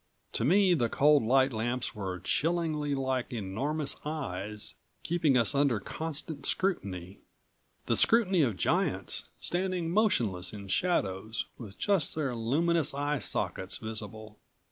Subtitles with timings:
[0.31, 6.43] To me the cold light lamps were chillingly like enormous eyes, keeping us under constant
[6.47, 7.19] scrutiny.
[7.85, 14.39] The scrutiny of giants, standing motionless in shadows, with just their luminous eye sockets visible.